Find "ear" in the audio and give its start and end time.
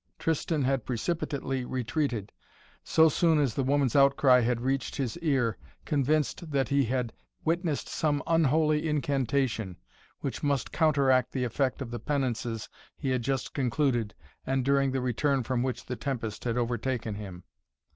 5.19-5.59